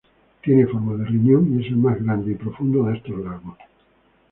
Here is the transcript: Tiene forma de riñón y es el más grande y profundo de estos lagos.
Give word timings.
Tiene 0.41 0.65
forma 0.65 0.95
de 0.95 1.05
riñón 1.05 1.53
y 1.53 1.61
es 1.63 1.67
el 1.67 1.77
más 1.77 2.01
grande 2.03 2.31
y 2.31 2.33
profundo 2.33 2.85
de 2.85 2.97
estos 2.97 3.19
lagos. 3.23 3.57